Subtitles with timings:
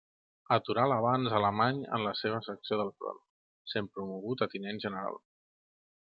[0.55, 3.21] Aturà l'avanç alemany en la seva secció del front,
[3.73, 5.21] sent promogut a Tinent General.